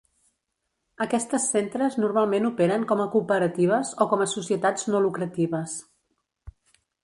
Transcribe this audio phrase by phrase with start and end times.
[1.05, 5.81] Aquestes centres normalment operen com a cooperatives o com a societats no lucratives.